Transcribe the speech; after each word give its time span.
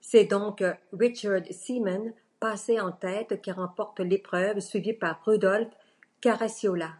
C'est 0.00 0.24
donc 0.24 0.64
Richard 0.92 1.42
Seaman, 1.48 2.12
passé 2.40 2.80
en 2.80 2.90
tête 2.90 3.40
qui 3.40 3.52
remporte 3.52 4.00
l'épreuve, 4.00 4.58
suivi 4.58 4.92
par 4.94 5.24
Rudolf 5.24 5.68
Caracciola. 6.20 6.94